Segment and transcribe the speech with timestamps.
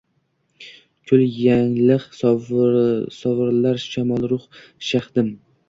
[1.11, 4.51] kul yanglig’ sovrilar shamolruh
[4.93, 5.33] shahdim.